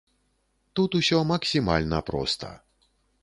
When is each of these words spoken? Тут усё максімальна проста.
Тут 0.79 0.97
усё 0.99 1.19
максімальна 1.33 1.99
проста. 2.09 2.49